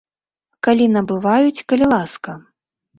Калі 0.69 0.85
набываюць, 0.95 1.65
калі 1.69 1.85
ласка. 1.95 2.31